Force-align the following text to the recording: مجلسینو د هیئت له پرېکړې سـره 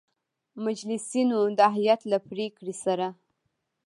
مجلسینو 0.65 1.39
د 1.59 1.61
هیئت 1.77 2.01
له 2.11 2.17
پرېکړې 2.29 2.73
سـره 2.83 3.07